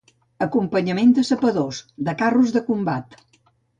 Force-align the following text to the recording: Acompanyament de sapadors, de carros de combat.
Acompanyament 0.45 1.11
de 1.17 1.25
sapadors, 1.29 1.81
de 2.09 2.17
carros 2.23 2.55
de 2.57 2.67
combat. 2.71 3.19